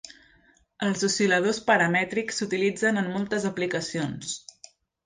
[0.87, 4.39] Els oscil·ladors paramètrics s'utilitzen en moltes aplicacions.